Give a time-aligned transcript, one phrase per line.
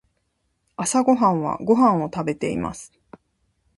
[0.77, 2.91] 朝ごはんはご飯を食べています。